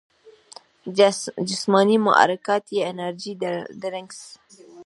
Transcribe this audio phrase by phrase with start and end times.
[1.47, 3.33] جسماني محرکات ئې انرجي
[3.81, 4.19] ډرنکس،